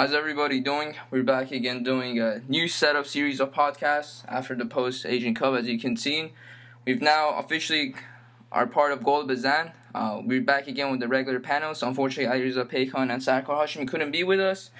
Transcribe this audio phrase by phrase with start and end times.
[0.00, 0.94] How's everybody doing?
[1.10, 5.34] We're back again doing a new set of series of podcasts after the post Asian
[5.34, 5.52] Cup.
[5.52, 6.32] As you can see,
[6.86, 7.94] we've now officially
[8.50, 9.72] are part of Gold Bazan.
[9.94, 11.74] Uh, we're back again with the regular panel.
[11.74, 14.70] So unfortunately, Ayriza Pekhan and Sarkar Hashimi couldn't be with us.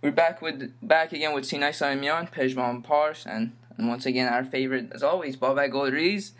[0.00, 4.44] We're back with back again with Sinai Saimian, Pejman Pars, and, and once again our
[4.44, 6.34] favorite as always, Babak Golriz.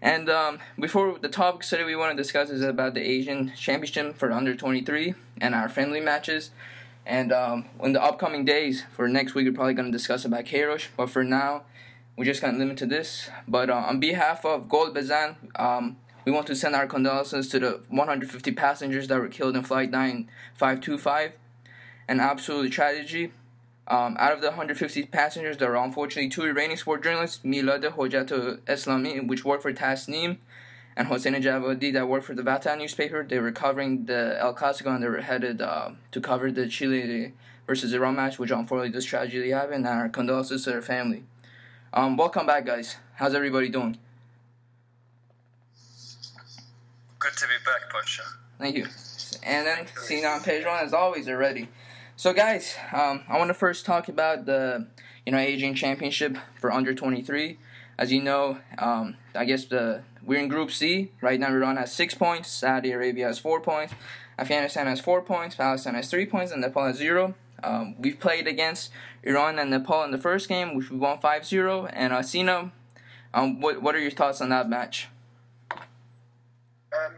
[0.00, 4.16] And um, before the topic today we want to discuss is about the Asian Championship
[4.16, 5.12] for under 23
[5.42, 6.52] and our friendly matches.
[7.04, 10.44] And um, in the upcoming days for next week, we're probably going to discuss about
[10.44, 10.86] Queiroz.
[10.96, 11.62] But for now,
[12.16, 13.28] we're just going to limit to this.
[13.48, 17.58] But uh, on behalf of Gold Bazan, um, we want to send our condolences to
[17.58, 21.32] the 150 passengers that were killed in Flight 9525.
[22.08, 23.32] An absolute tragedy.
[23.88, 28.60] Um, out of the 150 passengers, there are unfortunately two Iranian sport journalists, Milad Hojat
[28.60, 30.38] Eslami, which worked for Tasnim,
[30.96, 33.24] and Hossein Javadi, that work for the Vatan newspaper.
[33.24, 37.32] They were covering the El Clasico and they were headed uh, to cover the Chile
[37.66, 41.24] versus Iran match, which unfortunately this tragedy happened, and our condolences to their family.
[41.92, 42.96] Um, welcome back, guys.
[43.14, 43.98] How's everybody doing?
[47.18, 48.22] Good to be back, Pasha.
[48.58, 48.86] Thank you.
[49.44, 51.68] And then Sinan Pedron, as always, are ready.
[52.16, 54.86] So, guys, um, I want to first talk about the
[55.24, 57.58] you know Asian Championship for under 23.
[57.98, 61.48] As you know, um, I guess the we're in Group C right now.
[61.48, 62.48] Iran has six points.
[62.48, 63.94] Saudi Arabia has four points.
[64.38, 65.54] Afghanistan has four points.
[65.56, 67.34] Palestine has three points, and Nepal has zero.
[67.62, 68.90] Um, we've played against
[69.22, 71.90] Iran and Nepal in the first game, which we won 5-0.
[71.92, 72.72] And uh, Sina,
[73.34, 75.08] um, what what are your thoughts on that match?
[76.92, 77.14] Um,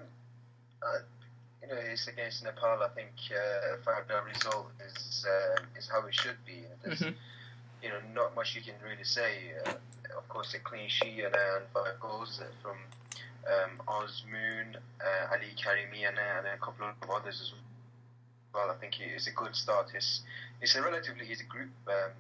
[1.63, 2.83] You know, it's against Nepal.
[2.83, 6.65] I think uh, a five result is uh, is how it should be.
[7.85, 9.53] You know, not much you can really say.
[9.67, 9.75] Uh,
[10.17, 12.77] of course, a clean sheet and, uh, five goals from
[13.47, 17.53] um, Azmoun, uh, Ali Karimi, and, uh, and, a couple of others as
[18.55, 18.71] well.
[18.71, 19.91] I think it's a good start.
[19.95, 20.23] It's
[20.63, 21.71] it's a relatively easy group.
[21.87, 22.13] Um,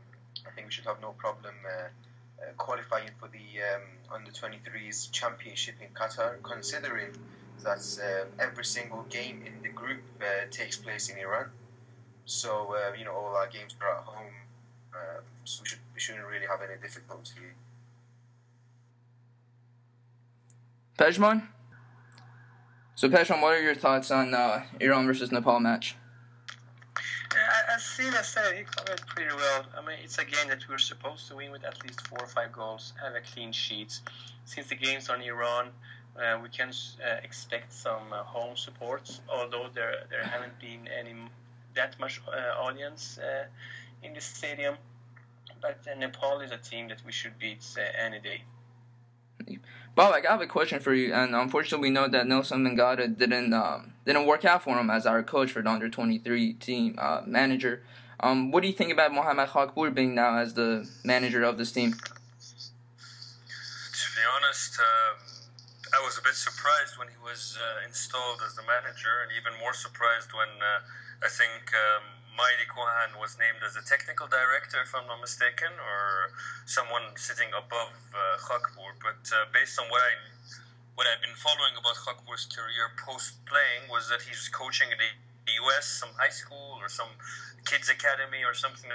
[0.47, 1.54] I think we should have no problem.
[2.58, 3.84] qualifying for the um,
[4.16, 7.12] under 23s championship in Qatar, considering
[7.62, 11.47] that uh, every single game in the group uh, takes place in Iran.
[12.26, 14.34] So uh, you know all our games are at home,
[14.94, 17.32] uh, so we, should, we shouldn't really have any difficulty.
[20.99, 21.43] Pejman.
[22.94, 25.97] So Pejman, what are your thoughts on uh, Iran versus Nepal match?
[27.34, 29.65] Yeah, as Sina said, he covered pretty well.
[29.77, 32.28] I mean, it's a game that we're supposed to win with at least four or
[32.28, 33.99] five goals, have a clean sheet.
[34.44, 35.71] Since the game's on Iran,
[36.16, 41.15] uh, we can uh, expect some uh, home support, although there there haven't been any
[41.75, 43.47] that much uh, audience uh,
[44.04, 44.76] in the stadium.
[45.60, 47.65] But uh, Nepal is a team that we should beat
[47.98, 48.42] any day.
[49.94, 53.53] Bob, I have a question for you, and unfortunately, we know that Nelo Vingada didn't
[53.53, 56.98] um, didn't work out for him as our coach for the under twenty three team
[57.26, 57.82] manager.
[58.20, 61.72] Um, what do you think about Mohammad Khakpour being now as the manager of this
[61.72, 61.92] team?
[61.92, 61.98] To
[64.16, 64.78] be honest.
[64.78, 65.34] Um
[65.94, 69.54] I was a bit surprised when he was uh, installed as the manager, and even
[69.62, 70.82] more surprised when uh,
[71.22, 72.03] I think um,
[72.34, 76.34] Mayeli Kohan was named as a technical director, if I'm not mistaken, or
[76.67, 78.99] someone sitting above uh, Khakpour.
[78.99, 80.12] But uh, based on what I
[80.95, 85.11] what I've been following about Khakpour's career post playing was that he's coaching in the
[85.67, 85.87] U.S.
[85.87, 87.11] some high school or some
[87.67, 88.91] kids academy or something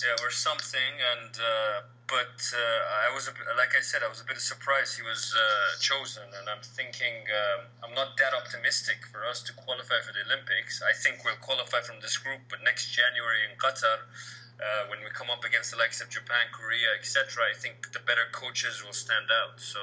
[0.00, 0.92] yeah, or something.
[1.14, 1.78] And uh,
[2.12, 3.24] but uh, I was
[3.56, 7.24] like I said, I was a bit surprised he was uh, chosen, and I'm thinking
[7.24, 10.84] um, I'm not that optimistic for us to qualify for the Olympics.
[10.84, 14.04] I think we'll qualify from this group, but next January in Qatar.
[14.62, 17.98] Uh, when we come up against the likes of Japan, Korea, etc., I think the
[18.06, 19.58] better coaches will stand out.
[19.58, 19.80] So,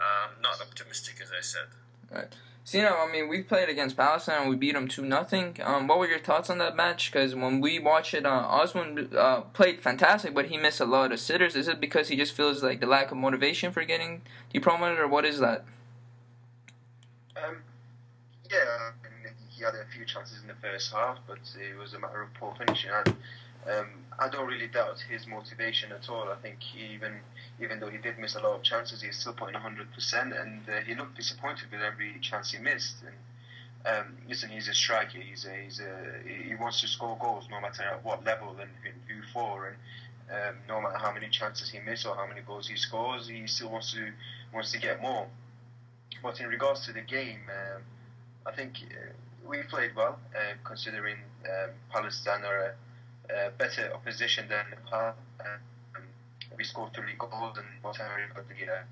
[0.00, 1.68] I'm um, not optimistic, as I said.
[2.10, 2.34] Right.
[2.68, 5.56] So, you know, I mean, we played against Palestine and we beat them 2 nothing.
[5.64, 7.10] Um, what were your thoughts on that match?
[7.10, 11.18] Because when we watched it, uh, uh, played fantastic, but he missed a lot of
[11.18, 11.56] sitters.
[11.56, 14.20] Is it because he just feels like the lack of motivation for getting
[14.52, 15.64] depromoted, or what is that?
[17.42, 17.62] Um,
[18.50, 18.90] yeah,
[19.48, 22.34] he had a few chances in the first half, but it was a matter of
[22.34, 22.90] poor finishing.
[22.90, 23.16] And,
[23.66, 23.88] um,
[24.20, 26.28] I don't really doubt his motivation at all.
[26.28, 27.20] I think even
[27.60, 30.80] even though he did miss a lot of chances, he's still putting 100%, and uh,
[30.86, 32.96] he looked disappointed with every chance he missed.
[33.02, 33.16] And
[33.96, 35.18] um, listen, he's a striker.
[35.18, 38.70] He's a, he's a he wants to score goals no matter at what level and,
[38.84, 39.76] and who for, and
[40.30, 43.46] um, no matter how many chances he misses or how many goals he scores, he
[43.46, 44.10] still wants to
[44.52, 45.26] wants to get more.
[46.22, 47.82] But in regards to the game, um,
[48.46, 49.12] I think uh,
[49.48, 52.74] we played well, uh, considering um, Palestine are
[53.58, 55.14] better opposition than Nepal.
[55.40, 55.60] Um,
[56.56, 58.82] we scored three goals and Montenegro got the, uh,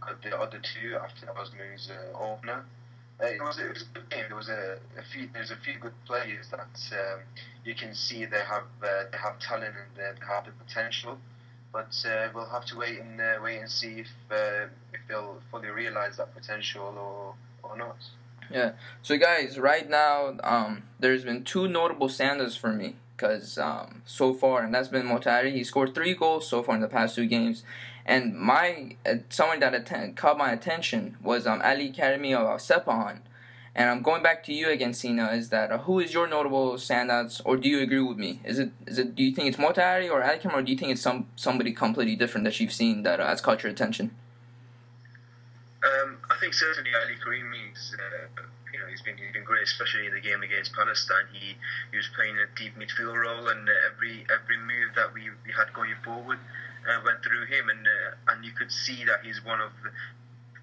[0.00, 2.64] got the other two after Azmoun's uh, opener.
[3.20, 4.24] uh, it was it was a good game.
[4.28, 6.60] There was a, a few there's a few good players that
[6.92, 7.20] um,
[7.64, 11.18] you can see they have uh, they have talent and they have the potential.
[11.72, 15.40] But uh, we'll have to wait and uh, wait and see if uh, if they'll
[15.50, 17.34] fully realize that potential or
[17.68, 17.96] or not.
[18.50, 18.72] Yeah.
[19.02, 24.32] So guys, right now, um, there's been two notable standouts for me because um, so
[24.32, 25.52] far, and that's been Motahari.
[25.52, 27.64] He scored three goals so far in the past two games,
[28.06, 33.18] and my uh, someone that atten- caught my attention was um, Ali Karimi of Sepahan.
[33.74, 35.28] And I'm going back to you again, Sina.
[35.32, 38.40] Is that uh, who is your notable standouts, or do you agree with me?
[38.44, 39.14] Is it is it?
[39.14, 41.72] Do you think it's Motahari or Ali Karimi, or do you think it's some somebody
[41.72, 44.14] completely different that you've seen that uh, has caught your attention?
[45.82, 48.42] Um, I think certainly Ali Karimi is, uh,
[48.98, 51.30] he's been he's been great, especially in the game against Palestine.
[51.32, 51.54] He
[51.90, 55.52] he was playing a deep midfield role, and uh, every every move that we, we
[55.54, 56.38] had going forward
[56.88, 59.90] uh, went through him, and uh, and you could see that he's one of the,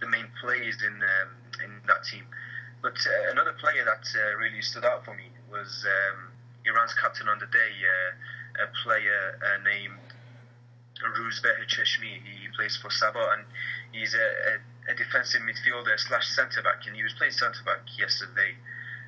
[0.06, 1.30] the main players in um,
[1.64, 2.28] in that team.
[2.82, 6.30] But uh, another player that uh, really stood out for me was um,
[6.66, 9.98] Iran's captain on the day, uh, a player named
[11.02, 12.20] Rouzbeh Cheshmi.
[12.22, 13.44] He plays for Saba, and
[13.92, 14.54] he's a, a
[14.88, 18.56] a defensive midfielder slash centre back, and he was playing centre back yesterday.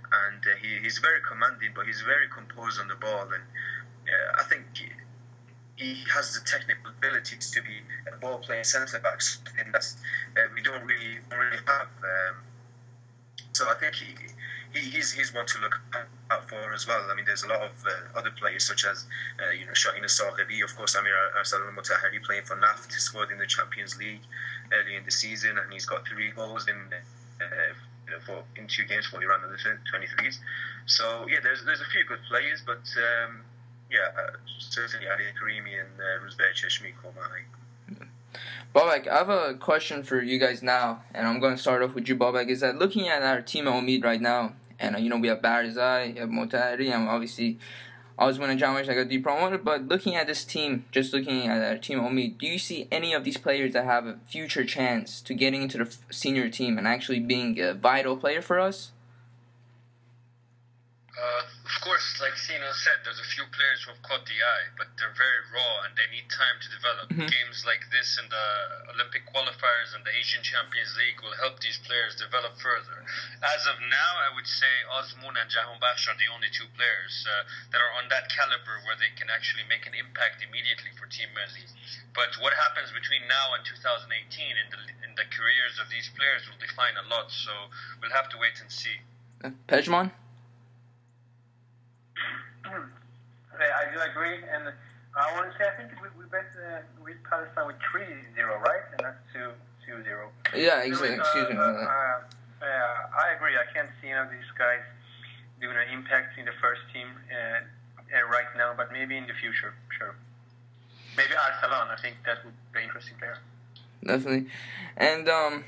[0.08, 3.44] And uh, he, he's very commanding, but he's very composed on the ball, and
[4.08, 4.64] uh, I think
[5.76, 9.22] he, has the technical ability to be a ball playing centre back,
[9.60, 9.98] and that's
[10.36, 11.90] uh, we don't really don't really have.
[12.02, 12.36] Um,
[13.52, 14.16] so I think he,
[14.74, 15.80] he he's, he's one to look
[16.32, 17.08] out for as well.
[17.10, 19.06] I mean, there's a lot of uh, other players such as
[19.40, 23.38] uh, you know Shaheen Sahabi, of course, Amir Arsalan Motahari playing for Naft, scored in
[23.38, 24.22] the Champions League
[24.74, 26.78] early in the season, and he's got three goals in
[27.42, 30.40] uh, for in two games for Iran in the 23s.
[30.86, 33.42] So yeah, there's there's a few good players, but um,
[33.92, 37.44] yeah, uh, certainly Ali Karimi and uh, Rouzbeh Cheshmi Komai.
[38.76, 41.96] Babak, I have a question for you guys now, and I'm going to start off
[41.96, 42.50] with you, Babak.
[42.50, 45.28] Is that looking at our team at Omid right now, and uh, you know we
[45.30, 47.58] have Barzai, we have Motahari, and obviously
[48.20, 49.64] I was winning John Wish, I got depromoted.
[49.64, 53.14] But looking at this team, just looking at our team Omid, do you see any
[53.14, 56.88] of these players that have a future chance to getting into the senior team and
[56.88, 58.92] actually being a vital player for us?
[61.12, 64.72] Uh, of course, like Sina said, there's a few players who have caught the eye,
[64.80, 67.12] but they're very raw and they need time to develop.
[67.12, 67.28] Mhm.
[67.28, 68.48] Games like this and the
[68.96, 73.04] Olympic qualifiers and the Asian Champions League will help these players develop further.
[73.44, 77.44] As of now, I would say Azmoun and Jahanbakhsh are the only two players uh,
[77.76, 81.28] that are on that caliber where they can actually make an impact immediately for Team
[81.36, 81.68] Melli.
[82.16, 86.48] But what happens between now and 2018 in the, in the careers of these players
[86.48, 87.52] will define a lot, so
[88.00, 89.04] we'll have to wait and see.
[89.44, 90.12] Uh, Pejman?
[92.70, 94.74] I do agree, and
[95.16, 98.06] I want to say I think we, we bet uh, with Palestine with 3-0,
[98.62, 98.86] right?
[98.94, 99.50] And not 2
[99.88, 100.04] 2-0.
[100.56, 101.18] Yeah, exactly.
[101.18, 101.56] Uh, Excuse me.
[101.56, 101.88] Uh, uh,
[102.62, 102.66] uh,
[103.24, 103.56] I agree.
[103.56, 104.84] I can't see any of these guys
[105.62, 109.34] doing an impact in the first team uh, uh, right now, but maybe in the
[109.34, 110.16] future, sure.
[111.16, 113.38] Maybe Arsalan, I think that would be an interesting player.
[114.04, 114.48] Definitely.
[114.98, 115.64] And um,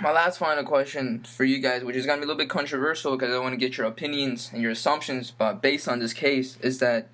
[0.00, 2.48] my last final question for you guys, which is going to be a little bit
[2.48, 6.12] controversial because I want to get your opinions and your assumptions, but based on this
[6.12, 7.08] case, is that,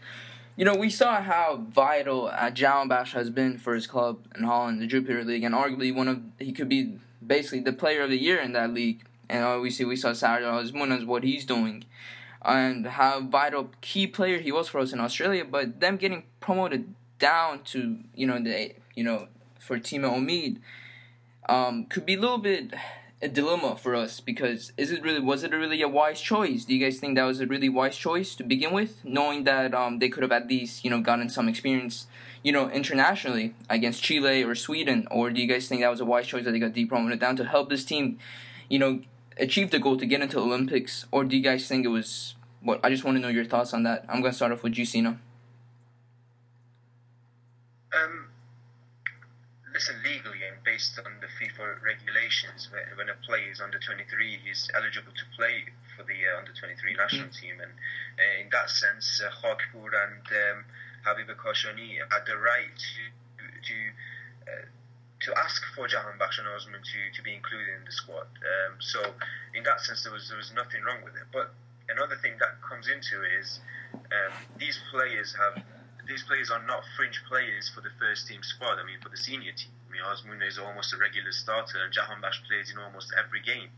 [0.57, 4.81] you know, we saw how vital uh, Jahanbakhsh has been for his club in Holland,
[4.81, 8.19] the Jupiler League, and arguably one of, he could be basically the player of the
[8.19, 9.05] year in that league.
[9.29, 11.85] And obviously, we saw Sardar Azmoun what he's doing
[12.43, 16.95] and how vital key player he was for us in Australia, but them getting promoted
[17.19, 20.59] down to, you know, the, you know, for Team Omid
[21.49, 22.75] um, could be a little bit
[23.21, 26.65] a dilemma for us because is it really was it really a wise choice?
[26.65, 29.75] Do you guys think that was a really wise choice to begin with, knowing that
[29.75, 32.07] um, they could have at least you know gotten some experience,
[32.43, 36.05] you know, internationally against Chile or Sweden, or do you guys think that was a
[36.05, 38.19] wise choice that they got depromoted down to help this team,
[38.69, 39.01] you know,
[39.37, 42.35] achieve the goal to get into Olympics, or do you guys think it was?
[42.61, 44.05] What I just want to know your thoughts on that.
[44.09, 44.85] I'm gonna start off with you,
[47.91, 48.29] Um,
[49.79, 52.69] listen, legally and based on the FIFA regulations,
[52.99, 56.95] when- a player is under 23, he's eligible to play for the uh, under 23
[56.95, 57.61] national team.
[57.61, 57.71] And
[58.19, 60.65] uh, in that sense, uh, Khakpur and um,
[61.05, 63.03] Habib had the right to
[63.69, 63.77] to
[64.51, 64.67] uh,
[65.21, 68.27] to ask for Jahan Bakhsh and Azmoun to, to be included in the squad.
[68.43, 69.15] Um, so
[69.55, 71.27] in that sense, there was there was nothing wrong with it.
[71.33, 71.55] But
[71.89, 73.61] another thing that comes into it is
[73.95, 75.63] um, these players have
[76.09, 78.79] these players are not fringe players for the first team squad.
[78.81, 79.71] I mean, for the senior team.
[79.89, 83.41] I mean, Azmoun is almost a regular starter, and Jahan Bakhsh plays in almost every
[83.41, 83.69] game.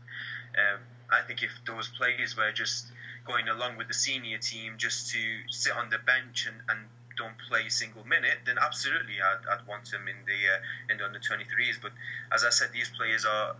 [0.55, 0.79] Um,
[1.11, 2.87] I think if those players were just
[3.25, 5.19] going along with the senior team just to
[5.49, 9.67] sit on the bench and, and don't play a single minute, then absolutely I'd, I'd
[9.67, 11.81] want them in the uh, in the under 23s.
[11.81, 11.91] But
[12.33, 13.55] as I said, these players are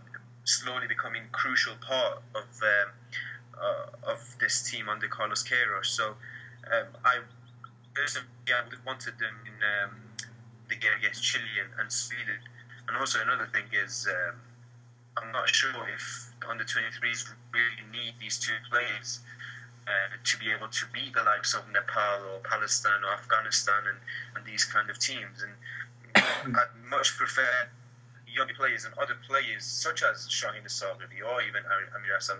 [0.45, 2.89] slowly becoming crucial part of um,
[3.59, 5.85] uh, of this team under Carlos Queiroz.
[5.85, 6.15] So
[6.71, 7.19] um, I
[7.93, 9.91] personally I wanted them in um,
[10.69, 11.43] the game against Chile
[11.79, 12.39] and, Sweden.
[12.87, 14.35] And also another thing is um,
[15.17, 19.19] I'm not sure if under 23s really need these two players.
[19.87, 23.97] Uh, to be able to beat the likes of Nepal or Palestine or Afghanistan and,
[24.35, 25.41] and these kind of teams.
[25.41, 25.51] And
[26.55, 27.67] I'd much prefer
[28.27, 31.63] young players and other players such as Shahin Saghiri or even
[31.95, 32.37] Amir Hassan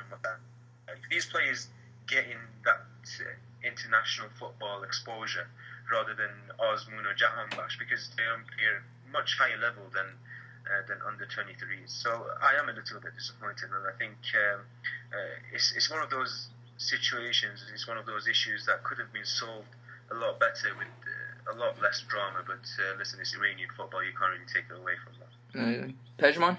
[0.88, 1.68] If these players
[2.08, 2.86] get in that
[3.20, 5.48] uh, international football exposure
[5.92, 10.08] rather than Azmoun or Jahanbakhsh because they're, they're much higher level than
[10.62, 11.90] uh, than under 23s.
[11.90, 14.62] So I am a little bit disappointed, and I think um,
[15.12, 19.12] uh, it's, it's one of those situations, it's one of those issues that could have
[19.12, 19.74] been solved
[20.12, 22.44] a lot better with uh, a lot less drama.
[22.46, 25.32] But uh, listen, it's Iranian football; you can't really take it away from that.
[25.58, 25.92] Uh,
[26.22, 26.58] Pejman?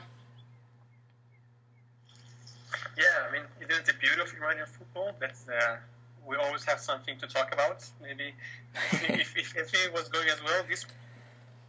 [2.99, 5.15] Yeah, I mean, isn't the beauty of Iranian football?
[5.21, 5.77] That's uh,
[6.27, 7.85] we always have something to talk about.
[8.01, 8.35] Maybe
[8.93, 10.87] if, if everything was going as well, this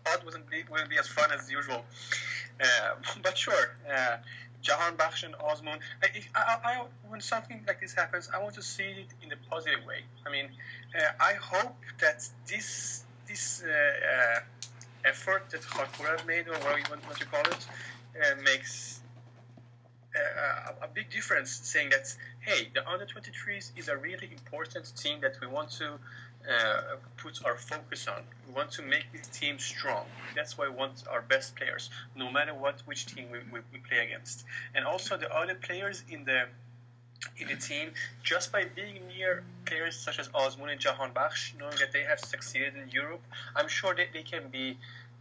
[0.03, 1.83] pod wouldn't be, wouldn't be as fun as usual.
[2.62, 2.65] Uh,
[3.24, 4.17] but sure, uh,
[4.63, 5.79] Jahanbakhsh and Azmoun.
[6.01, 9.36] I, I, I, when something like this happens, I want to see it in a
[9.50, 10.01] positive way.
[10.25, 10.48] I mean,
[10.98, 14.39] uh, I hope that this this uh, uh,
[15.05, 17.67] effort that Khakpour made, or whatever you want, what you call it,
[18.22, 19.01] uh, makes
[20.15, 21.51] a, a, big difference.
[21.51, 25.93] Saying that, hey, the under 23s is a really important team that we want to
[26.50, 28.22] uh, put our focus on.
[28.48, 30.05] We want to make this team strong.
[30.36, 33.79] That's why we want our best players, no matter what which team we, we, we
[33.79, 34.46] play against.
[34.75, 36.46] And also the other players in the
[37.38, 37.91] in the team,
[38.22, 42.74] just by being near players such as Azmoun and Jahanbakhsh, knowing that they have succeeded
[42.75, 43.22] in Europe,
[43.55, 44.77] I'm sure that they can be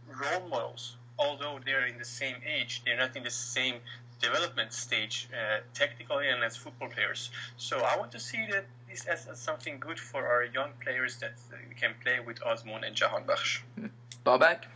[0.07, 0.97] role models.
[1.17, 3.75] Although they're in the same age, they're not in the same
[4.21, 7.31] development stage, uh, technically and as football players.
[7.57, 11.17] So I want to see that this as, as something good for our young players
[11.17, 11.33] that
[11.69, 13.61] we can play with Azmoun and Jahanbakhsh.
[14.25, 14.69] Babak?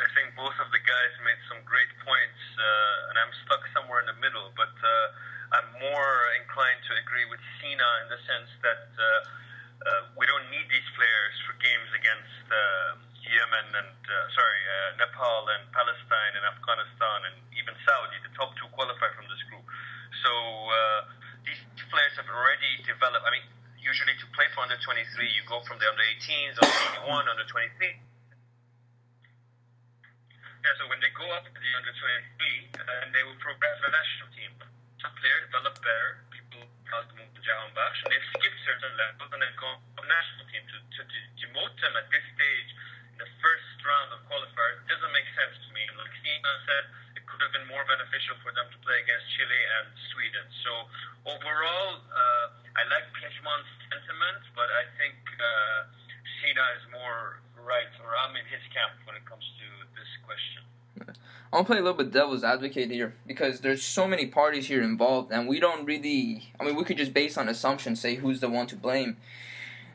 [0.00, 4.00] I think both of the guys made some great points, uh, and I'm stuck somewhere
[4.00, 4.48] in the middle.
[4.56, 9.04] But uh, I'm more inclined to agree with Sina in the sense that uh,
[9.80, 14.98] uh we don't need these players for games against uh, Yemen and uh, sorry uh,
[14.98, 18.18] Nepal and Palestine and Afghanistan and even Saudi.
[18.26, 19.62] The top two qualify from this group.
[20.26, 21.00] So uh,
[21.46, 23.22] these players have already developed.
[23.22, 23.46] I mean,
[23.78, 27.46] usually to play for under 23, you go from the under 18s, under 21, under
[27.46, 28.10] 23
[30.60, 33.88] yeah, so when they go up to the under 23, and they will progress the
[33.88, 34.52] national team.
[35.00, 39.56] Some players develop better, people call them Jahanbakhsh, and they've skipped certain levels and then
[39.56, 40.60] the national team.
[40.68, 42.70] To, to, to demote them at this stage
[43.20, 45.84] the first round of qualifiers doesn't make sense to me.
[45.92, 46.84] Like Sina said,
[47.20, 49.86] it could have been more beneficial for them to play against Chile and
[50.16, 50.46] Sweden.
[50.64, 50.72] So
[51.28, 55.92] overall, uh, I like Pejman's sentiment, but I think uh,
[56.40, 60.64] Sina is more right, or I'm in his camp when it comes to this question.
[61.52, 64.68] I want to play a little bit devil's advocate here because there's so many parties
[64.72, 66.54] here involved, and we don't really.
[66.56, 69.20] I mean, we could just based on assumptions say who's the one to blame.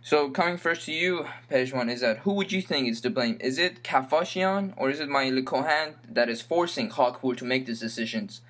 [0.06, 3.38] So coming first to you, Pejman, is that who would you think is to blame?
[3.40, 7.80] Is it Kafashian or is it Mayeli Kohan that is forcing Khakpour to make these
[7.80, 8.42] decisions?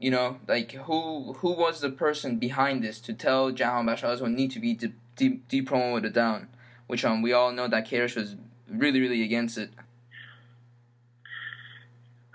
[0.00, 4.50] You know, like who who was the person behind this to tell Jahanbakhsh Azmoun need
[4.50, 6.48] to be de- de- depromoted down?
[6.88, 8.34] which um we all know that Queiroz was
[8.68, 9.70] really really against it.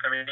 [0.06, 0.26] I mean,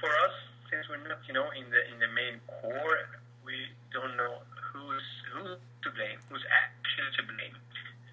[0.00, 0.34] for us,
[0.68, 2.98] since we're not you know in the in the main core,
[3.46, 3.54] we
[3.92, 4.38] don't know
[4.72, 7.56] who's who to blame, who's actually to blame.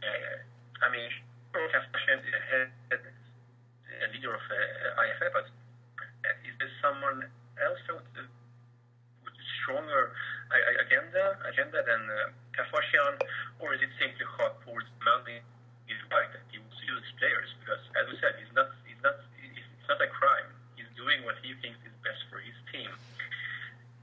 [0.01, 1.09] Uh, I mean,
[1.53, 2.33] Kafashian is
[2.93, 7.25] a leader of uh, IFF, but uh, is there someone
[7.61, 8.25] else with, a
[9.61, 10.13] stronger
[10.81, 13.21] agenda agenda than uh, Kafashian,
[13.61, 15.45] or is it simply hot Khakpour's demanding
[15.85, 17.49] his right that he wants to use players?
[17.61, 20.49] Because, as we said, he's not, he's not, it's not a crime.
[20.73, 22.89] He's doing what he thinks is best for his team.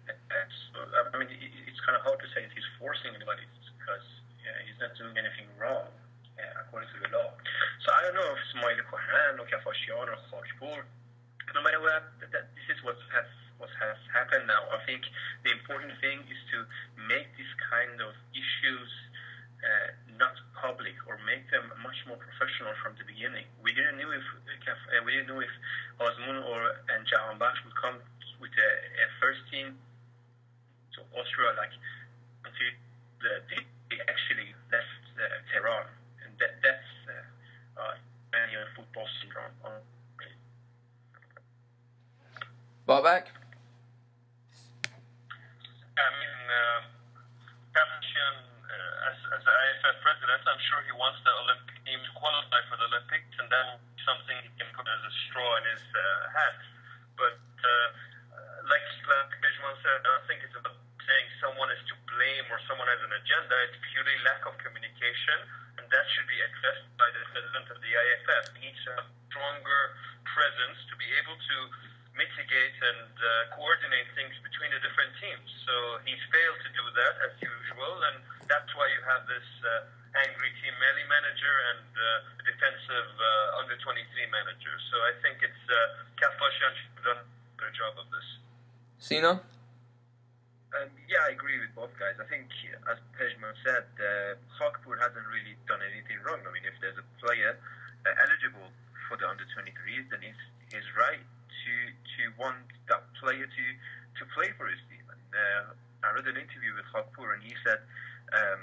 [0.06, 4.06] And so, I mean, it's kind of hard to say that he's forcing anybody because
[4.42, 5.90] yeah, he's not doing anything wrong
[6.38, 7.34] yeah, according to the law.
[7.82, 10.87] So I don't know if it's Mayeli Kohan or Kafashian or Khakpour.
[11.54, 13.26] No matter what, that, this is what has
[13.58, 14.68] what has happened now.
[14.68, 15.02] I think
[15.44, 16.68] the important thing is to
[17.08, 18.90] make these kind of issues
[19.64, 19.88] uh,
[20.20, 23.49] not public or make them much more professional from the beginning.
[23.64, 25.52] We didn't know if uh, we didn't know if
[26.00, 26.61] Azmoun or
[26.92, 27.97] and Jahanbakhsh would come
[28.40, 28.70] with a,
[29.00, 29.76] a first team
[30.94, 31.73] to Austria like
[32.44, 32.70] until
[33.25, 33.32] the,
[33.88, 35.88] they actually left uh, Tehran,
[36.25, 37.94] and that, that's uh, uh,
[38.76, 39.56] football syndrome.
[42.87, 43.26] Babak?
[51.06, 54.88] wants the Olympic team to qualify for the Olympics, and then something he can put
[54.88, 56.02] as a straw in his uh,
[56.34, 56.58] hat.
[57.14, 57.88] But uh,
[58.66, 60.75] like like Pejman said, I don't think it's about
[61.06, 63.54] saying someone is to blame or someone has an agenda.
[63.70, 64.58] It's purely lack of
[65.80, 68.44] and that should be addressed by the president of the IFF.
[68.56, 69.82] He needs have stronger
[70.25, 71.56] presence to be able to
[72.16, 75.49] mitigate and uh, coordinate things between the different teams.
[75.68, 78.16] So he's failed to do that as usual, and
[78.49, 82.04] that's why you have this uh, angry team Melli manager and uh,
[82.49, 84.00] defensive uh, under 23
[84.32, 84.75] manager.
[84.88, 85.76] So I think it's uh,
[86.16, 87.26] Kafashian should have done a
[87.61, 88.28] better job of this.
[88.96, 89.44] Sina?
[90.75, 92.18] Um, yeah, I agree with both guys.
[92.18, 92.50] I think,
[92.90, 94.35] as Pejman said, uh,
[95.06, 96.42] hasn't really done anything wrong.
[96.42, 98.66] I mean, if there's a player uh, eligible
[99.06, 100.44] for the under 23s, then it's
[100.75, 103.64] his right to to want that player to
[104.18, 105.04] to play for his team.
[105.06, 105.62] And uh,
[106.02, 107.80] I read an interview with Khakpour, and he said
[108.35, 108.61] um,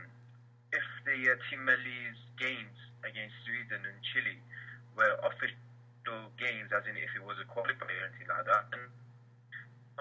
[0.75, 4.37] if the uh, Team Melli's games against Sweden and Chile
[4.99, 8.83] were official games, as in if it was a qualifier or anything like that, then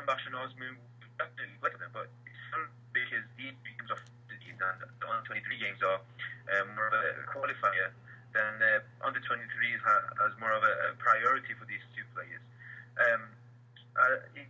[0.01, 0.75] Ambassador Osman
[1.23, 1.95] definitely play them.
[1.95, 2.11] But
[2.91, 4.03] because these games are
[4.63, 7.91] and the under 23 games are um, more of a qualifier,
[8.31, 12.43] then uh, under 23s has more of a, a priority for these two players.
[12.97, 13.23] Um,
[13.99, 14.47] uh, in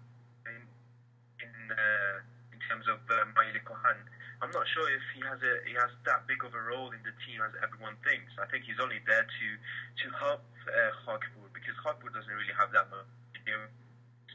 [1.43, 2.17] in, uh,
[2.55, 3.99] in terms of uh, Mayeli Kohan,
[4.45, 7.02] I'm not sure if he has a he has that big of a role in
[7.02, 8.31] the team as everyone thinks.
[8.38, 12.71] I think he's only there to to help uh, Khakpour because Khakpour doesn't really have
[12.76, 13.09] that much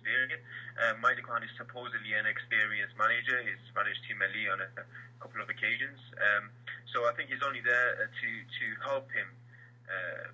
[0.07, 0.39] experience.
[0.79, 3.43] Uh, Mayeli Kohan is supposedly an experienced manager.
[3.43, 4.85] He's managed Team Melli on a, a
[5.19, 5.99] couple of occasions.
[6.15, 6.47] Um,
[6.95, 9.27] so I think he's only there uh, to to help him.
[9.83, 10.31] Uh,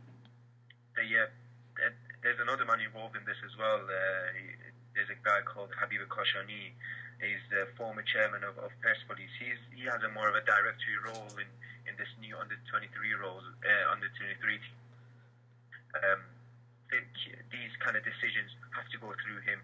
[0.94, 1.90] uh,
[2.22, 3.82] there's another man involved in this as well.
[3.82, 4.46] Uh, he,
[4.94, 6.70] there's a guy called Habib Kashani.
[7.18, 9.34] He's the former chairman of, of Persepolis.
[9.42, 11.50] He's, he has a more of a directory role in,
[11.90, 14.38] in this new under 23 roles, uh, under 23.
[15.98, 16.22] Um,
[16.94, 17.10] think
[17.50, 19.58] these kind of decisions have to go through him.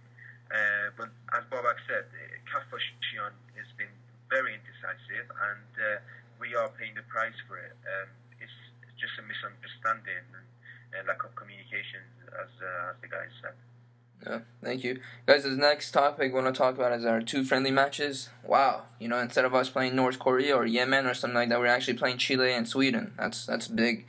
[0.49, 2.09] Uh, but as Babak said,
[2.49, 3.93] Kafashian has been
[4.33, 6.01] very indecisive, and uh,
[6.41, 7.77] we are paying the price for it.
[7.85, 8.09] Um,
[8.41, 8.57] it's
[8.97, 10.47] just a misunderstanding and,
[10.97, 12.01] and lack of communication,
[12.33, 13.53] as uh, as the guys said.
[14.25, 14.99] Yeah, thank you.
[15.27, 18.29] Guys, the next topic we want to talk about is our two friendly matches.
[18.43, 21.59] Wow, you know, instead of us playing North Korea or Yemen or something like that,
[21.59, 23.13] we're actually playing Chile and Sweden.
[23.17, 24.05] That's that's big.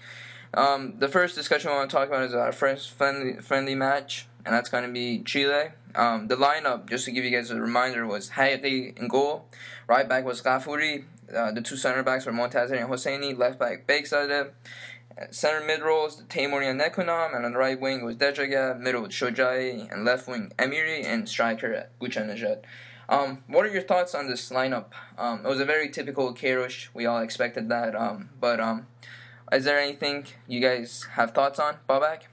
[0.53, 4.27] Um, the first discussion I want to talk about is our first friendly friendly match,
[4.45, 5.71] and that's going to be Chile.
[5.95, 9.47] Um, the lineup, just to give you guys a reminder, was Haghighi in goal.
[9.87, 11.05] Right back was Ghafouri.
[11.35, 13.37] Uh, the two center backs were Montazeri and Hosseini.
[13.37, 14.51] Left back Bekzadeh.
[15.31, 19.11] Center mid roles, Teimouri and Nekounam, and on the right wing was Dejagah, middle with
[19.11, 22.63] Shojai, and left wing Amiri, and striker Ghoochannejhad.
[23.09, 24.87] Um, what are your thoughts on this lineup?
[25.19, 26.89] Um, it was a very typical Queiroz.
[26.95, 27.95] We all expected that.
[27.95, 28.87] Um, but um,
[29.53, 32.31] is there anything you guys have thoughts on, Babak?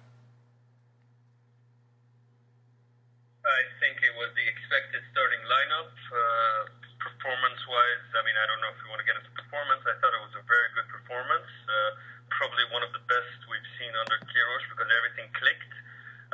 [3.48, 5.94] I think it was the expected starting lineup.
[6.12, 6.62] Uh,
[7.00, 9.82] performance wise, I mean, I don't know if we want to get into performance.
[9.88, 11.48] I thought it was a very good performance.
[11.64, 11.96] Uh,
[12.28, 15.74] probably one of the best we've seen under Queiroz because everything clicked.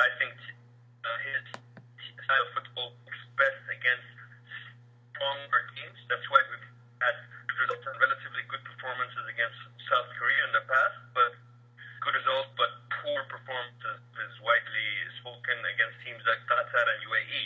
[0.02, 0.34] I think
[1.06, 1.44] uh, his
[2.26, 4.10] style of football works best against
[5.14, 6.02] stronger teams.
[6.10, 6.68] That's why we've
[6.98, 7.16] had
[7.62, 8.33] results and relatively good
[8.84, 9.56] performances against
[9.88, 11.32] South Korea in the past, but
[12.04, 12.68] good results, but
[13.00, 14.92] poor performances is widely
[15.24, 17.44] spoken against teams like Qatar and UAE.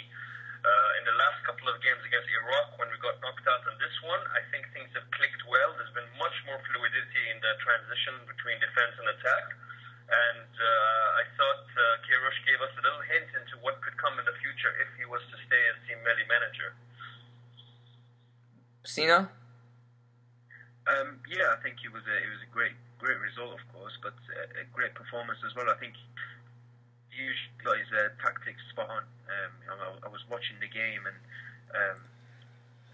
[0.65, 3.78] Uh, in the last couple of games against Iraq, when we got knocked out in
[3.78, 5.78] this one, I think things have clicked well.
[5.78, 9.45] There's been much more fluidity in the transition between defense and attack.
[10.10, 14.17] And uh, I thought uh, Queiroz gave us a little hint into what could come
[14.17, 16.73] in the future if he was to stay as Team Melli manager.
[18.82, 19.30] Sina?
[20.88, 23.93] Um, yeah, I think it was a it was a great great result, of course,
[24.02, 25.67] but a, a great performance as well.
[25.67, 25.93] I think
[27.12, 29.04] usually got his uh, tactics spot on.
[29.28, 31.17] Um, I, I, was watching the game and
[31.73, 32.00] um,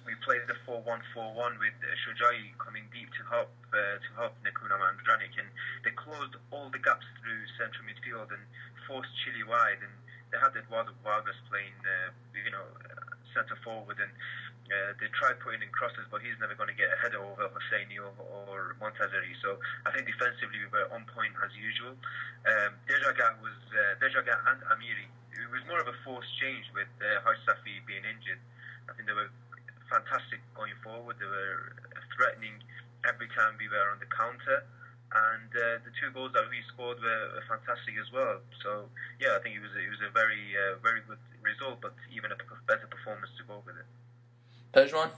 [0.07, 4.79] we played the 4-1-4-1 with uh, Shojai coming deep to help uh, to help Nekounam
[4.79, 5.47] and Vranic, and
[5.83, 8.43] they closed all the gaps through central midfield and
[8.87, 9.83] forced Chile wide.
[9.83, 9.93] And
[10.31, 12.67] they had Eduardo Vargas playing, uh, you know,
[13.33, 14.11] centre forward and
[14.71, 17.51] uh, they tried putting in crosses, but he's never going to get a header over
[17.51, 19.35] Hosseini or, or Montazeri.
[19.43, 21.95] So I think defensively we were on point as usual.
[22.47, 22.71] Um,
[23.43, 25.07] was uh, and Amiri.
[25.35, 27.19] It was more of a forced change with uh,
[27.87, 28.39] being injured.
[28.87, 29.31] I think they were
[29.91, 31.19] fantastic going forward.
[31.19, 31.75] They were
[32.15, 32.63] threatening
[33.03, 34.63] every time we were on the counter.
[35.13, 38.41] And uh, the two goals that we scored were fantastic as well.
[38.65, 38.89] So
[39.21, 42.33] yeah, I think it was it was a very uh, very good result, but even
[42.33, 43.85] a better performance to go with it.
[44.73, 45.13] Pejman?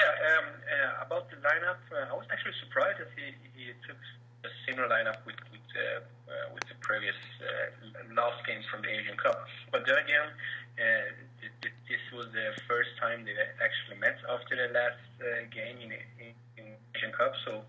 [0.00, 4.00] Yeah, um, uh, about the lineup, uh, I was actually surprised that he, he took
[4.42, 6.00] a similar lineup with with, uh,
[6.32, 9.44] uh, with the previous uh, last games from the Asian Cup.
[9.70, 10.32] But then again,
[10.80, 15.44] uh, it, it, this was the first time they actually met after the last uh,
[15.52, 17.68] game in, in, in Asian Cup, so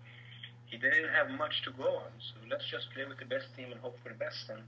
[0.64, 2.10] he didn't have much to go on.
[2.24, 4.48] So let's just play with the best team and hope for the best.
[4.48, 4.64] And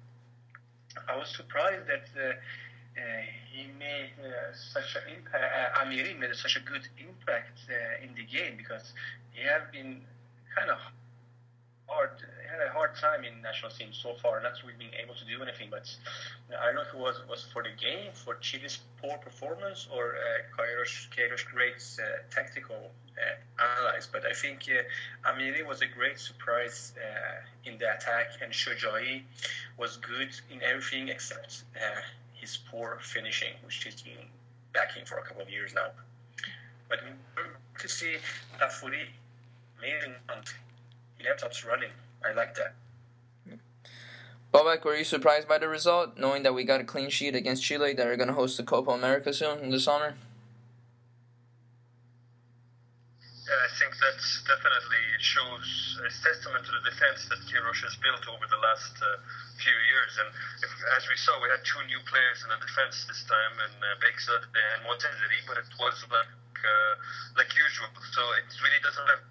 [1.09, 2.05] I was surprised that.
[2.13, 2.37] Uh,
[3.53, 5.45] he made uh, such an impact.
[5.77, 8.93] Uh, Amiri made such a good impact uh, in the game because
[9.33, 10.01] he had been
[10.55, 10.79] kind of
[11.89, 12.11] hard,
[12.51, 15.43] had a hard time in national team so far, not really being able to do
[15.43, 15.69] anything.
[15.71, 15.89] But
[16.61, 20.17] I don't know if it was was for the game, for Chile's poor performance, or
[20.17, 24.09] uh, Queiroz, great uh, tactical uh, analyze.
[24.11, 29.23] But I think uh, Amiri was a great surprise uh, in the attack, and Shojai
[29.79, 32.01] was good in everything except uh,
[32.47, 34.15] his poor finishing, which he's been
[34.73, 35.89] backing for a couple of years now.
[36.89, 37.01] But
[37.81, 38.17] to see
[38.61, 39.07] Tafuri
[39.79, 40.55] amazing month
[41.21, 41.91] laptops running.
[42.25, 42.75] I like that.
[44.55, 47.65] Babak, were you surprised by the result, knowing that we got a clean sheet against
[47.65, 50.15] Chile that are going to host the Copa America soon in the summer?
[53.47, 58.27] Yeah, I think that definitely shows a testament to the defense that Queiroz has built
[58.27, 59.23] over the last uh,
[59.63, 60.19] few years.
[60.19, 60.35] And
[60.67, 63.79] if, as we saw, we had two new players in the defense this time, and
[63.87, 66.93] uh, and Montazeri, but it was like uh,
[67.39, 67.87] like usual.
[68.19, 69.23] So it really doesn't have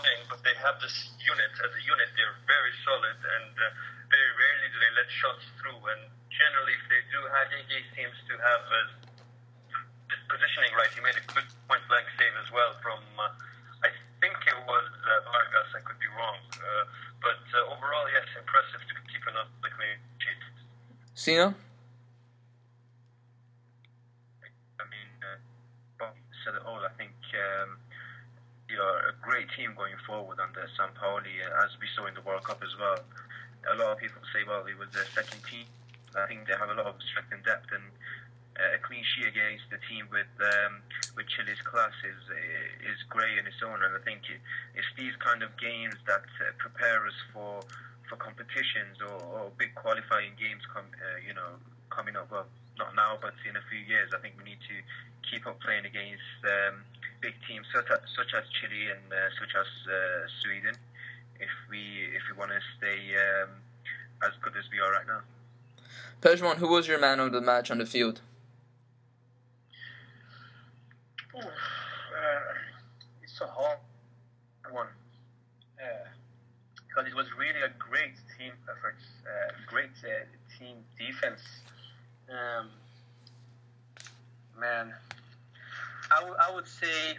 [0.00, 1.52] playing, but they have this unit.
[1.60, 3.68] As a unit, they're very solid, and uh,
[4.08, 5.80] very rarely do they let shots through.
[5.84, 8.80] And generally, if they do, Haghighi seems to have uh,
[10.30, 10.88] positioning right.
[10.94, 13.34] He made a good point blank save as well from, uh,
[13.82, 13.90] I
[14.22, 15.74] think it was uh, Vargas.
[15.74, 16.84] I could be wrong, uh,
[17.18, 20.42] but uh, overall, yes, impressive to keep enough the clean sheet.
[21.18, 21.52] Sina.
[24.78, 25.42] I mean, uh,
[25.98, 26.14] Bob
[26.46, 26.80] said it all.
[26.80, 27.12] I think.
[27.34, 27.82] Um,
[28.70, 32.46] we are a great team going forward under Sampaoli, as we saw in the World
[32.46, 33.02] Cup as well.
[33.66, 35.66] A lot of people say, well, it was their second team.
[36.14, 39.28] I think they have a lot of strength and depth, and uh, a clean sheet
[39.30, 40.82] against the team with um,
[41.16, 42.20] with Chile's class is
[42.84, 43.82] is great in its own.
[43.82, 47.62] And I think it's these kind of games that uh, prepare us for
[48.08, 50.62] for competitions or, or big qualifying games.
[50.72, 51.58] Com- uh, you know,
[51.90, 52.30] coming up.
[52.30, 52.46] Well,
[52.78, 54.10] not now, but in a few years.
[54.16, 54.76] I think we need to
[55.26, 56.40] keep up playing against.
[56.44, 56.82] Um,
[57.20, 60.74] big teams such as, such as Chile and uh, such as uh, Sweden
[61.38, 63.50] if we if we want to stay um,
[64.22, 65.20] as good as we are right now.
[66.20, 68.20] Pejman, who was your man of the match on the field?
[71.34, 71.44] Ooh, uh,
[73.22, 73.78] it's a hard
[74.70, 74.86] one
[75.80, 76.08] uh,
[76.88, 80.24] because it was really a great team effort, uh, great uh,
[80.58, 81.40] team defense.
[82.28, 82.68] Um,
[84.58, 84.92] man,
[86.10, 87.16] I, w- I would say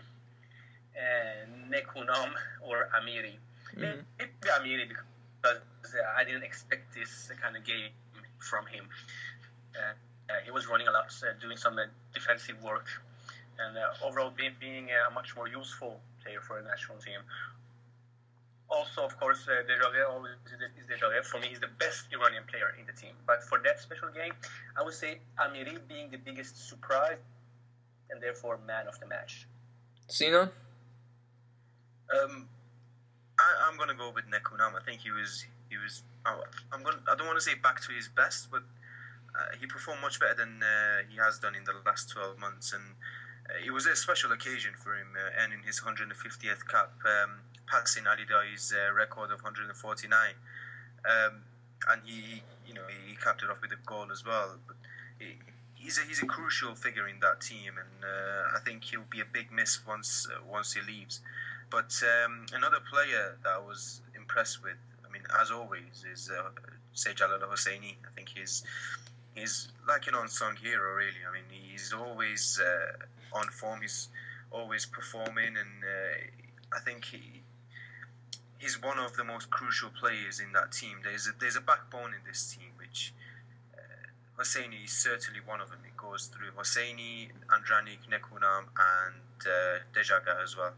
[0.95, 2.31] uh, Nekounam
[2.61, 3.35] or Amiri.
[3.75, 4.03] Mhm.
[4.19, 5.61] Maybe Amiri because
[5.95, 7.91] uh, I didn't expect this kind of game
[8.39, 8.85] from him.
[9.75, 9.93] Uh,
[10.29, 12.87] uh, he was running a lot, uh, doing some uh, defensive work,
[13.67, 17.21] and uh, overall being, being a much more useful player for a national team.
[18.69, 21.25] Also, of course, uh, Dejagah always is Dejagah.
[21.25, 23.11] For me, he's the best Iranian player in the team.
[23.27, 24.33] But for that special game,
[24.79, 27.17] I would say Amiri being the biggest surprise
[28.09, 29.47] and therefore man of the match.
[30.07, 30.51] Sina?
[32.11, 32.47] Um,
[33.39, 34.75] I, I'm gonna go with Nekounam.
[34.79, 36.03] I think he was he was.
[36.25, 36.99] oh, I'm gonna.
[37.11, 38.63] I don't want to say back to his best, but
[39.35, 42.73] uh, he performed much better than uh, he has done in the last 12 months,
[42.73, 42.95] and uh,
[43.65, 47.31] it was a special occasion for him, uh, earning his 150th cap, um,
[47.67, 50.33] passing Ali Daei's uh, record of 149.
[51.03, 51.41] Um,
[51.89, 54.57] and he, you know, he capped it off with a goal as well.
[54.67, 54.75] But
[55.19, 55.37] he,
[55.75, 59.21] he's a he's a crucial figure in that team, and uh, I think he'll be
[59.21, 61.21] a big miss once uh, once he leaves.
[61.69, 64.77] But um, another player that I was impressed with,
[65.07, 66.49] I mean, as always, is uh,
[66.93, 67.95] Seyid Jalal Hosseini.
[68.05, 68.63] I think he's
[69.35, 71.21] he's like an unsung hero, really.
[71.27, 73.81] I mean, he's always uh, on form.
[73.81, 74.09] He's
[74.51, 77.41] always performing, and uh, I think he.
[78.59, 80.97] He's one of the most crucial players in that team.
[81.03, 83.11] There's a, there's a backbone in this team, which
[84.41, 85.79] Hosseini is certainly one of them.
[85.85, 90.73] It goes through Hosseini, Andranik, Nekounam, and uh, Dejagah as well.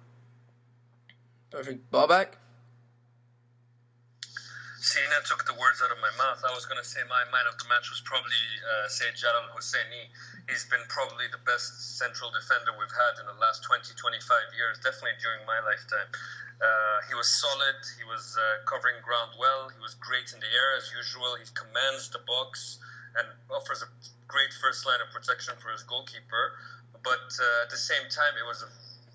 [1.50, 1.89] Perfect.
[1.92, 2.28] Babak?
[4.84, 6.43] Sina took the words out of my mouth.
[6.43, 8.36] I was going to say my man of the match was probably
[8.67, 10.12] uh, Seyid Jalal Hosseini.
[10.52, 14.04] He's been probably the best central defender we've had in the last 20, 25
[14.60, 16.12] years, definitely during my lifetime.
[16.60, 17.80] Uh, he was solid.
[17.96, 19.72] He was uh, covering ground well.
[19.72, 21.39] He was great in the air as usual.
[21.39, 22.84] He commands the box
[23.15, 23.89] and offers a
[24.28, 26.60] great first line of protection for his goalkeeper.
[27.08, 28.69] But uh, at the same time, it was a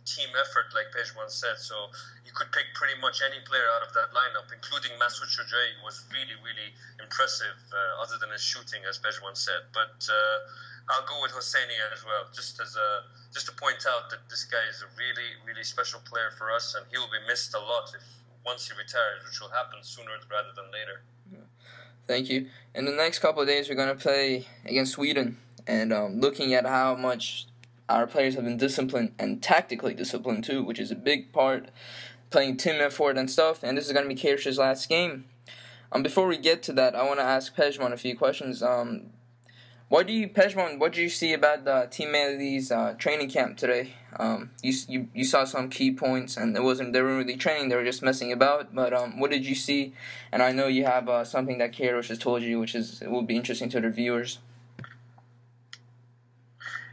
[0.09, 1.61] team effort, like Pejman said.
[1.61, 1.93] So
[2.25, 6.05] you could pick pretty much any player out of that lineup, including Masoud Shojaei, was
[6.09, 9.69] really, really impressive, uh, other than his shooting, as Pejman said.
[9.77, 14.09] But uh, I'll go with Hosseini as well, just as a just to point out
[14.09, 17.21] that this guy is a really, really special player for us, and he will be
[17.29, 18.03] missed a lot if
[18.45, 21.05] once he retires, which will happen sooner rather than later.
[22.09, 22.49] Thank you.
[22.75, 26.55] In the next couple of days, we're going to play against Sweden, and um, looking
[26.55, 27.47] at how much
[27.89, 31.71] our players have been disciplined and tactically disciplined too, which is a big part.
[32.31, 35.25] Playing team effort and stuff, and this is going to be Queiroz's last game.
[35.91, 38.63] Um, before we get to that, I want to ask Pejman a few questions.
[38.63, 39.13] Um,
[39.89, 40.79] what do you, Pejman?
[40.79, 43.95] What do you see about the Team Melli's uh, training camp today?
[44.19, 47.71] Um, you, you you saw some key points, and it wasn't they weren't really training;
[47.71, 48.75] they were just messing about.
[48.75, 49.95] But um, what did you see?
[50.31, 53.11] And I know you have uh, something that Queiroz has told you, which is it
[53.11, 54.41] will be interesting to the viewers.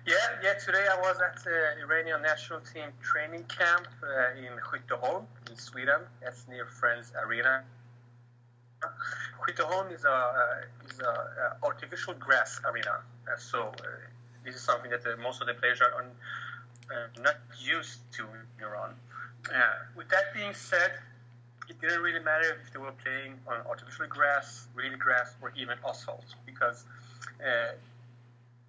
[0.06, 0.13] Yeah,
[0.44, 0.54] yeah.
[0.54, 6.02] Today I was at the Iranian national team training camp uh, in Skytteholm in Sweden.
[6.22, 7.63] That's near Friends Arena.
[9.41, 13.02] Skytteholm is a uh, is a uh, artificial grass arena.
[13.28, 13.88] Uh, so uh,
[14.44, 16.12] this is something that uh, most of the players are on,
[17.24, 18.94] not used to in Iran.
[19.98, 20.91] with that being said,
[21.68, 25.80] it didn't really matter if they were playing on artificial grass, real grass, or even
[25.84, 26.86] asphalt because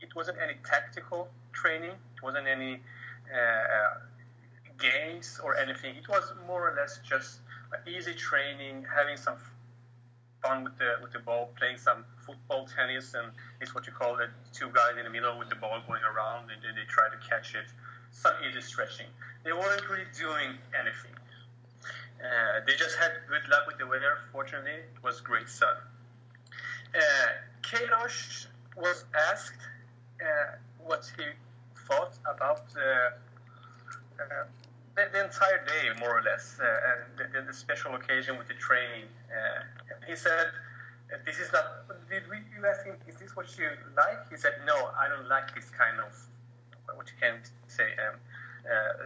[0.00, 1.90] it wasn't any tactical training.
[2.16, 2.80] It wasn't any
[3.32, 4.00] uh,
[4.78, 5.96] games or anything.
[5.96, 7.40] It was more or less just
[7.86, 9.36] easy training, having some
[10.42, 14.16] fun with the with the ball, playing some football, tennis, and it's what you call
[14.16, 17.08] the two guys in the middle with the ball going around, and then they try
[17.08, 17.66] to catch it.
[18.12, 19.06] Some easy stretching.
[19.44, 21.12] They weren't really doing anything.
[22.18, 24.18] Uh, they just had good luck with the weather.
[24.32, 25.76] Fortunately, it was great sun.
[26.94, 27.00] Uh,
[27.62, 29.60] Queiroz was asked
[30.20, 31.24] uh, what he
[31.86, 32.82] thought about uh,
[34.20, 34.44] uh,
[34.94, 39.04] the, the, entire day, more or less, and the, the, special occasion with the training.
[40.08, 40.48] he said,
[41.24, 42.38] "This is not." Did we?
[42.56, 45.68] You ask him, "Is this what you like?" He said, "No, I don't like this
[45.70, 46.12] kind of
[46.96, 48.16] what you can say um,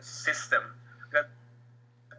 [0.01, 0.63] system."
[1.13, 1.29] That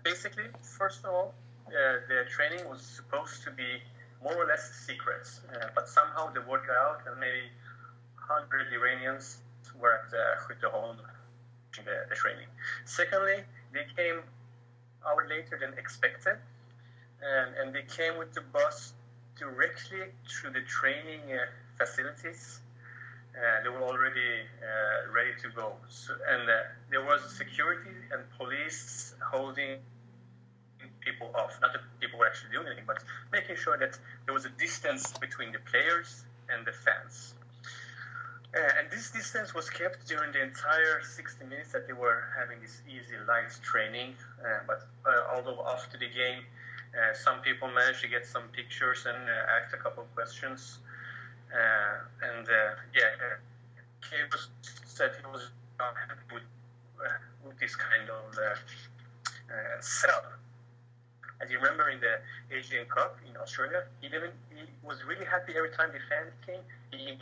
[0.03, 1.33] basically, first of all,
[1.67, 3.79] uh, the training was supposed to be
[4.21, 5.25] more or less secret,
[5.55, 7.47] uh, but somehow the word got out, and maybe
[8.27, 9.37] 100 Iranians
[9.79, 10.97] were at the Skytteholm
[11.75, 12.47] the, the training.
[12.85, 14.21] Secondly, they came
[15.05, 16.37] hour later than expected,
[17.21, 18.93] and, and they came with the bus
[19.37, 20.05] directly
[20.41, 21.45] to the training uh,
[21.77, 22.59] facilities.
[23.33, 25.73] Uh, they were already uh, ready to go.
[25.89, 26.53] So, and uh,
[26.89, 29.77] there was security and police holding
[30.99, 31.57] people off.
[31.61, 35.17] Not that people were actually doing anything, but making sure that there was a distance
[35.17, 37.33] between the players and the fans.
[38.53, 42.59] Uh, and this distance was kept during the entire 60 minutes that they were having
[42.59, 44.13] this easy light training.
[44.43, 46.43] Uh, but uh, although after the game,
[46.91, 50.79] uh, some people managed to get some pictures and uh, ask a couple of questions.
[51.51, 52.47] And
[52.93, 54.37] yeah, uh,
[54.85, 55.47] said he was
[55.79, 56.43] happy with,
[57.45, 58.35] with this kind of
[59.79, 60.33] setup.
[61.41, 62.19] As you remember in the
[62.53, 66.61] Asian Cup in Australia, he, didn't, he was really happy every time the fans came.
[66.91, 67.17] He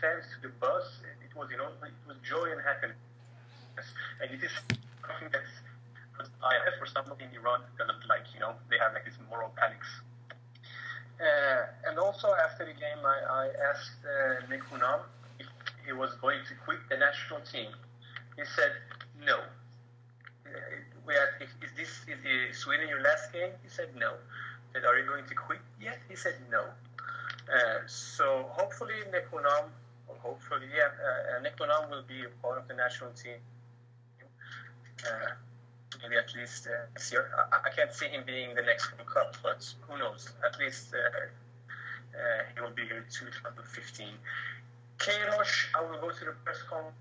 [0.00, 0.84] fans to the bus.
[1.24, 2.96] It was, you know, it was joy and happiness.
[4.20, 4.52] And it is
[5.02, 5.52] something that's
[6.20, 9.88] IF or somebody in Iran doesn't like, you know, they have like these moral panics.
[11.18, 15.06] Uh, and also after the game, I, I asked uh, Nekounam
[15.38, 15.46] if
[15.86, 17.70] he was going to quit the national team.
[18.36, 18.72] He said
[19.24, 19.38] no.
[20.46, 20.50] Uh,
[21.06, 23.50] we asked, is this is the Sweden your last game?
[23.62, 24.10] He said no.
[24.10, 25.98] I said, are you going to quit yet?
[26.08, 26.64] He said no.
[27.52, 29.68] Uh, so hopefully Nekounam
[30.22, 33.38] hopefully, yeah, uh, Nekounam will be a part of the national team.
[35.02, 35.34] Uh,
[36.02, 37.30] maybe at least uh, this year.
[37.52, 40.30] I, I, can't see him being the next World Cup, but who knows?
[40.46, 44.06] At least uh, uh, he will be here in 2015.
[44.98, 46.94] Queiroz, I will go to the press conference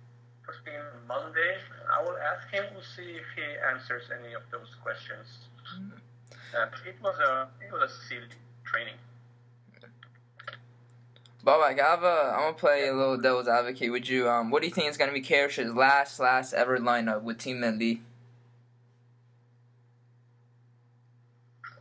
[0.50, 1.58] on Monday.
[1.94, 2.66] I will ask him.
[2.74, 5.48] We'll see if he answers any of those questions.
[5.78, 6.02] Mm-hmm.
[6.58, 8.28] Uh, it was a it was a silly
[8.66, 8.98] training.
[11.43, 14.30] But like I have a, I'm gonna play a little devil's advocate with you.
[14.30, 17.58] Um, what do you think is gonna be Queiroz's last last ever lineup with Team
[17.58, 18.01] Melli?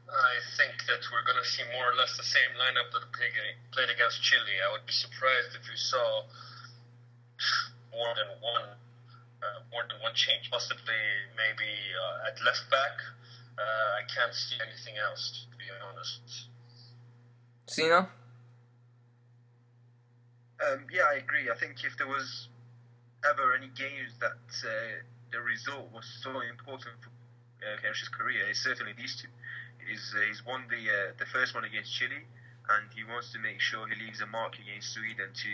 [0.08, 4.22] I think that we're gonna see more or less the same lineup that played against
[4.22, 4.56] Chile.
[4.66, 6.24] I would be surprised if we saw
[7.92, 8.80] more than one
[9.44, 10.50] uh, more than one change.
[10.50, 11.04] Possibly
[11.36, 12.96] maybe uh, at left back.
[13.60, 16.48] Uh, I can't see anything else to be honest.
[17.68, 18.08] Sina.
[20.60, 21.50] Um, yeah, I agree.
[21.50, 22.48] I think if there was
[23.24, 25.00] ever any games that uh,
[25.32, 27.10] the result was so important for
[27.60, 28.48] uh, career.
[28.48, 29.28] It's certainly these two.
[29.86, 32.24] He's, uh, he's won the uh, the first one against Chile,
[32.68, 35.52] and he wants to make sure he leaves a mark against Sweden to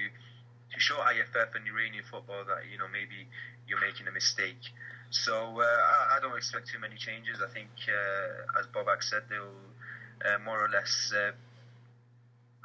[0.74, 3.26] to show IFF and Iranian football that you know maybe
[3.68, 4.62] you're making a mistake.
[5.10, 7.38] So uh, I, I, don't expect too many changes.
[7.38, 9.54] I think, uh, as Babak said, they'll
[10.26, 11.14] uh, more or less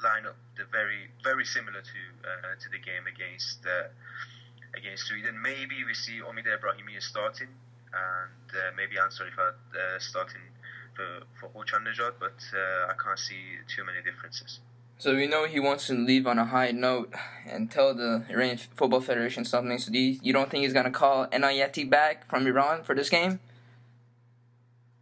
[0.04, 3.90] uh, line up the very very similar to uh, to the game against uh,
[4.78, 5.42] against Sweden.
[5.42, 7.50] Maybe we see Omid Ebrahimi starting
[7.94, 10.42] and maybe Ansar Rifat starting
[10.96, 12.40] for for Håkan Nejad, but
[12.90, 14.60] I can't see too many differences.
[14.98, 17.12] So we know he wants to leave on a high note
[17.50, 19.80] and tell the Iranian Football Federation something.
[19.80, 23.10] So do you, you don't think he's gonna call Enayati back from Iran for this
[23.10, 23.40] game?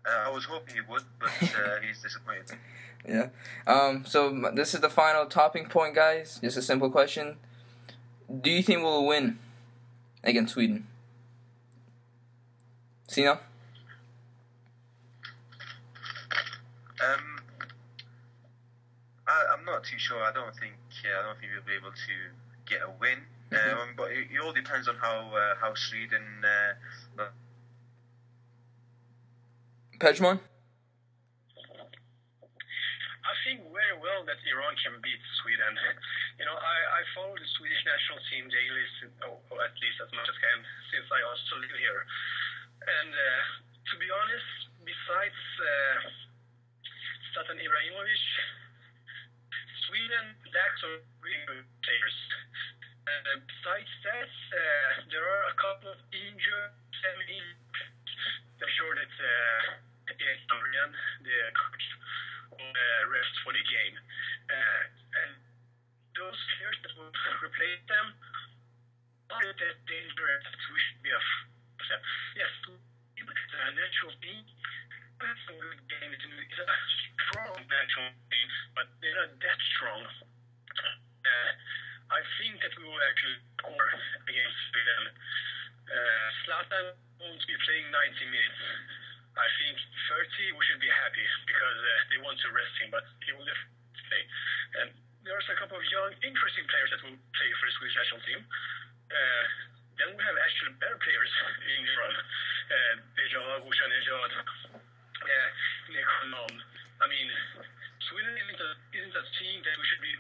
[0.08, 2.58] Uh, I was hoping he would, but uh, he's disappointed.
[3.08, 3.30] Yeah.
[3.66, 4.04] Um.
[4.06, 6.40] So this is the final topping point, guys.
[6.42, 7.38] Just a simple question:
[8.42, 9.40] Do you think we'll win
[10.24, 10.88] against Sweden?
[13.08, 13.40] Sina?
[17.02, 17.40] Um.
[19.28, 20.22] I, am not too sure.
[20.24, 20.74] I don't think
[21.06, 23.20] uh, I don't think we'll be able to get a win.
[23.52, 23.80] Mm-hmm.
[23.80, 26.24] Um, but it, it, all depends on how uh, how Sweden.
[26.44, 27.24] Uh,
[30.00, 30.40] Pejman?
[33.30, 35.78] I think very well that Iran can beat Sweden.
[36.42, 38.86] You know, I, I follow the Swedish national team daily,
[39.30, 42.02] or at least as much as I can, since I also live here.
[42.90, 43.44] And uh,
[43.94, 44.50] to be honest,
[44.82, 45.98] besides uh,
[47.38, 48.26] Zlatan Ibrahimovic,
[49.86, 52.18] Sweden lacks some really good players.
[53.06, 57.42] Uh, besides that, uh, there are a couple of injured, semi
[58.58, 59.80] I'm sure that uh,
[60.18, 61.86] the coach,
[62.54, 63.96] uh, rest for the game.
[64.50, 64.84] Uh,
[65.24, 65.32] and
[66.18, 67.14] those players that will
[67.46, 68.08] replace them
[69.30, 71.48] are that dangerous we should be afraid.
[72.38, 72.52] Yes,
[73.18, 74.46] it's a natural being
[75.20, 76.12] that's a good game.
[76.16, 76.68] It's a
[77.28, 80.04] strong national team, but they're not that strong.
[80.08, 81.52] Uh,
[82.16, 83.90] I think that we will actually score
[84.32, 85.04] against Sweden.
[85.92, 86.86] Uh, Zlatan
[87.20, 88.60] won't be playing 90 minutes.
[89.40, 89.76] I think
[90.12, 93.48] 30 we should be happy because uh, they want to rest him, but he will
[93.48, 94.24] definitely play.
[94.84, 94.88] And
[95.24, 98.40] there's a couple of young, interesting players that will play for the Swedish national team.
[99.10, 99.46] Uh,
[99.96, 101.32] then we have actually better players
[101.64, 102.14] in Iran.
[102.70, 104.32] Uh, Bejad, Rushanejad,
[105.20, 105.48] yeah,
[105.92, 106.08] Nick
[107.00, 107.28] I mean,
[108.12, 110.14] Sweden isn't a, isn't a team that we should be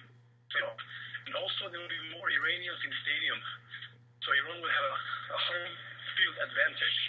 [0.56, 0.74] you know.
[1.30, 3.40] And also, there will be more Iranians in the stadium.
[4.26, 4.98] So Iran will have a,
[5.36, 5.74] a home
[6.18, 7.00] field advantage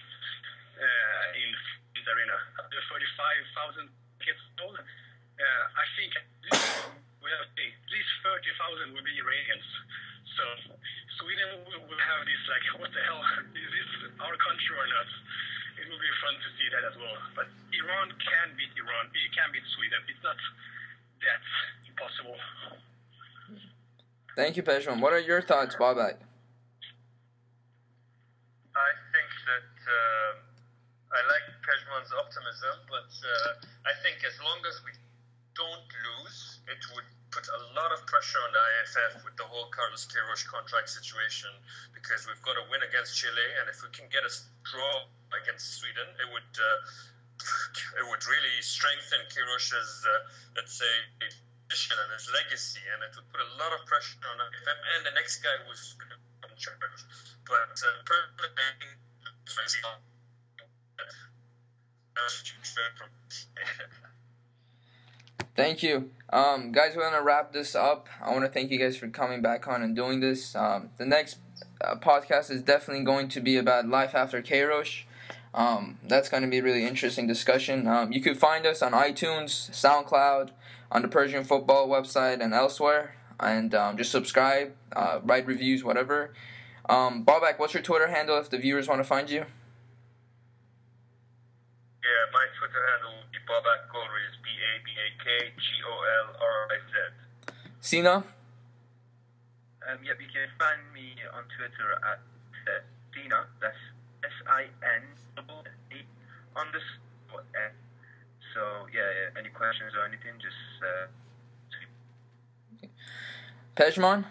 [0.77, 1.51] uh, in,
[2.01, 2.37] in the arena.
[2.57, 3.93] Up to 35,000
[4.25, 6.17] kids old, uh, I think
[6.49, 7.61] we have at
[7.93, 9.69] least 30,000 will be Iranians.
[10.41, 10.45] So
[11.21, 13.21] Sweden will, will have this like, what the hell,
[13.53, 15.09] is this our country or not?
[15.81, 17.17] it will be fun to see that as well.
[17.33, 19.09] But Iran can beat Iran.
[19.17, 20.01] It can beat Sweden.
[20.13, 20.37] It's not
[21.25, 21.43] that
[21.89, 22.37] impossible.
[24.37, 25.01] Thank you, Pejman.
[25.01, 26.21] What are your thoughts, Babak?
[28.77, 30.31] I think that uh,
[31.17, 31.47] I like
[31.91, 34.95] Optimism, but uh, I think as long as we
[35.59, 39.67] don't lose, it would put a lot of pressure on the IFF with the whole
[39.75, 41.51] Carlos Queiroz contract situation
[41.91, 44.31] because we've got to win against Chile, and if we can get a
[44.63, 45.03] draw
[45.43, 46.79] against Sweden, it would uh,
[47.99, 50.95] it would really strengthen Queiroz's uh, let's say
[51.67, 55.11] position and his legacy, and it would put a lot of pressure on IFF and
[55.11, 57.03] the next guy who's going to come charge.
[57.51, 58.31] But uh, personally,
[65.57, 66.11] Thank you.
[66.33, 68.09] Um, guys, we're going to wrap this up.
[68.23, 70.55] I want to thank you guys for coming back on and doing this.
[70.55, 71.39] Um, the next
[71.81, 75.03] uh, podcast is definitely going to be about life after Queiroz.
[75.53, 77.89] Um, that's going to be a really interesting discussion.
[77.89, 80.51] Um, you can find us on iTunes, SoundCloud,
[80.93, 83.17] on the Persian Football website, and elsewhere.
[83.41, 86.33] And um, just subscribe, uh, write reviews, whatever.
[86.89, 89.47] Um, Babak, what's your Twitter handle if the viewers want to find you?
[92.33, 95.95] My Twitter handle will be Babak Golriz, B A B A K G O
[96.27, 96.95] L R I Z.
[97.81, 98.25] Sina?
[99.89, 102.85] Um, yep, you can find me on Twitter at uh,
[103.17, 103.81] Sina, that's
[104.23, 105.03] S I N
[106.57, 107.73] underscore N.
[108.55, 110.57] So, yeah, any questions or anything, just.
[110.83, 111.07] Uh,
[113.77, 114.27] Pejman?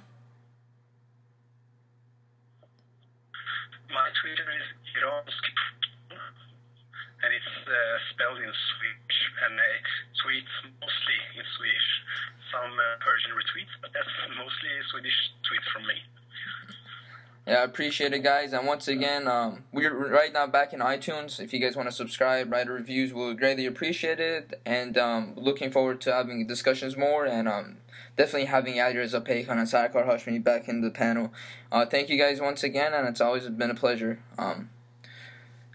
[3.89, 4.67] My Twitter is
[5.25, 5.41] it's
[7.70, 9.65] uh, spelled in Swedish and uh,
[10.20, 11.89] tweets mostly in Swedish.
[12.49, 14.09] Some uh, Persian retweets, but that's
[14.41, 15.97] mostly Swedish tweets from me.
[17.47, 18.53] Yeah, I appreciate it, guys.
[18.53, 21.39] And once again, um, we're right now back in iTunes.
[21.39, 24.61] If you guys want to subscribe, write reviews, we'll greatly appreciate it.
[24.65, 27.78] And um, looking forward to having discussions more and um,
[28.17, 31.34] definitely having Alireza Peykan and Sarkar Hashmi back in the panel.
[31.72, 34.20] Uh, thank you guys once again, and it's always been a pleasure.
[34.38, 34.70] Um,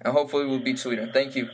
[0.05, 1.11] and hopefully we'll beat Sweden.
[1.13, 1.49] Thank you.